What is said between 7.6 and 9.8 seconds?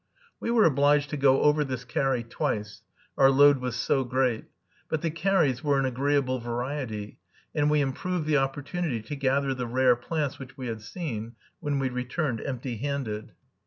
we improved the opportunity to gather the